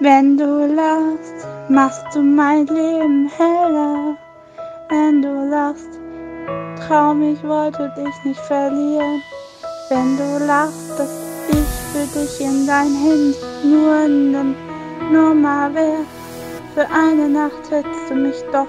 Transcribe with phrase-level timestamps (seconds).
[0.00, 4.16] Wenn du lachst, machst du mein Leben heller.
[4.88, 6.00] Wenn du lachst,
[6.86, 9.22] traum ich wollte dich nicht verlieren.
[9.90, 11.10] Wenn du lachst, dass
[11.48, 14.56] ich für dich in dein Händen nur nimm,
[15.12, 16.04] nur mal wär.
[16.74, 18.66] Für eine Nacht hältst du mich doch.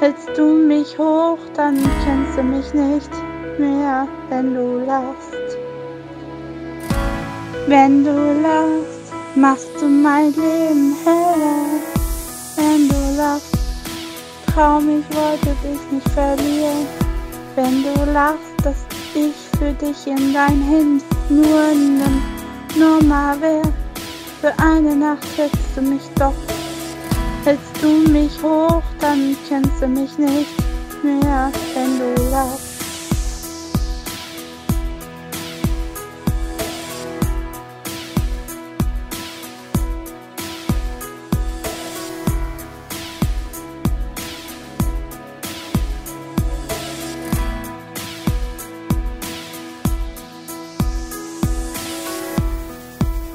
[0.00, 3.10] Hältst du mich hoch, dann kennst du mich nicht
[3.58, 5.58] mehr, wenn du lachst.
[7.66, 8.10] Wenn du
[8.42, 9.03] lachst,
[9.36, 11.80] machst du mein Leben heller.
[12.56, 13.56] Wenn du lachst,
[14.52, 16.86] traum ich wollte dich nicht verlieren.
[17.56, 18.76] Wenn du lachst, dass
[19.14, 22.22] ich für dich in dein Händen nur nimm,
[22.76, 23.62] nur mal wär.
[24.40, 26.34] Für eine Nacht hältst du mich doch.
[27.44, 30.50] Hältst du mich hoch, dann kennst du mich nicht
[31.02, 32.73] mehr, wenn du lachst.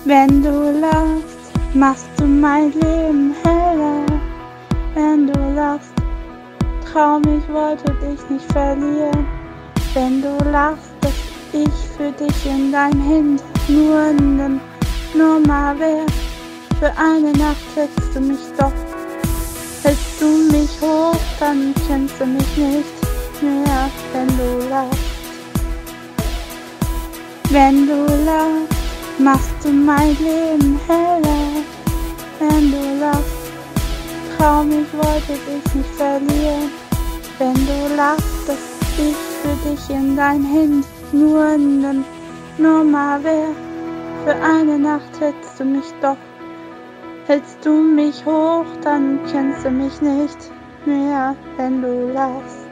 [0.09, 4.03] Wenn du lachst, machst du mein Leben heller.
[4.95, 5.93] Wenn du lachst,
[6.91, 9.27] traum ich wollte dich nicht verlieren.
[9.93, 11.13] Wenn du lachst, dass
[11.53, 14.59] ich für dich in dein Händen nur nimm,
[15.13, 16.07] nur mal wär.
[16.79, 18.73] Für eine Nacht hältst du mich doch.
[19.83, 24.97] Hältst du mich hoch, dann kennst du mich nicht mehr, wenn du lachst.
[27.51, 28.78] Wenn du lachst,
[29.19, 31.63] machst du mein Leben heller,
[32.39, 33.51] wenn du lachst.
[34.37, 36.71] Traum, ich wollte dich nicht verlieren,
[37.37, 38.57] wenn du lachst, dass
[38.97, 42.05] ich für dich in dein Händen nur nimm,
[42.57, 43.49] nur mal wär.
[44.23, 46.17] Für eine Nacht hältst du mich doch.
[47.25, 50.51] Hältst du mich hoch, dann kennst du mich nicht
[50.85, 52.68] mehr, wenn du lachst.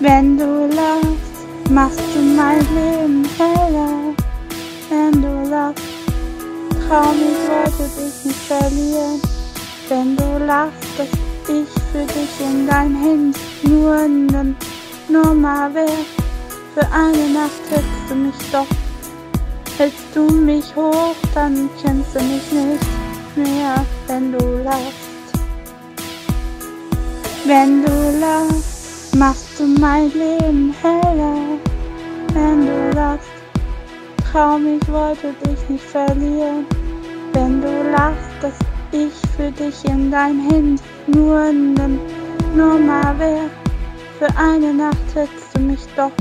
[0.00, 4.14] Wenn du lachst, machst du mein Leben heller.
[4.88, 5.82] Wenn du lachst,
[6.86, 9.20] traum ich wollte dich nicht verlieren.
[9.88, 11.08] Wenn du lachst, dass
[11.48, 14.06] ich für dich in dein Händen nur
[15.08, 16.04] nur mal wär.
[16.74, 18.66] Für eine Nacht hältst du mich doch.
[19.78, 25.08] Hältst du mich hoch, dann kennst du mich nicht mehr, wenn du lachst.
[27.44, 28.67] Wenn du lachst,
[29.14, 31.36] machst du mein Leben heller,
[32.32, 33.28] wenn du lachst.
[34.30, 36.66] Traum, ich wollte dich nicht verlieren,
[37.32, 38.54] wenn du lachst, dass
[38.92, 41.98] ich für dich in dein Händen nur nimm,
[42.54, 43.50] nur mal wär.
[44.18, 46.12] Für eine Nacht hältst du mich doch.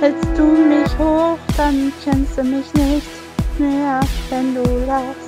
[0.00, 3.06] Hältst du mich hoch, dann kennst du mich nicht
[3.58, 5.25] mehr, wenn du lachst.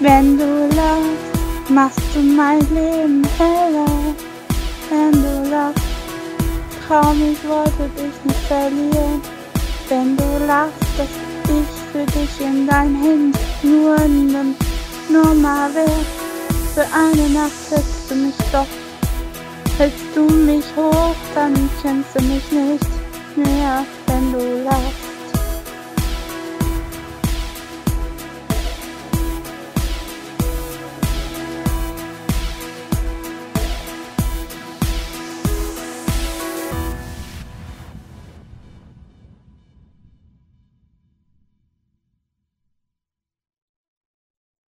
[0.00, 4.14] Wenn du lachst, machst du mein Leben heller.
[4.90, 5.82] Wenn du lachst,
[6.86, 9.20] traum ich wollte dich nicht verlieren.
[9.88, 11.08] Wenn du lachst, dass
[11.48, 13.32] ich für dich in dein Händen
[13.64, 14.54] nur nimm,
[15.08, 16.04] nur mal wär.
[16.74, 18.66] Für eine Nacht hältst du mich doch.
[19.78, 22.86] Hältst du mich hoch, dann kennst du mich nicht
[23.34, 25.07] mehr, wenn du lachst.